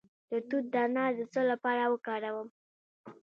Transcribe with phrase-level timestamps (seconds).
[0.29, 2.47] د توت دانه د څه لپاره وکاروم؟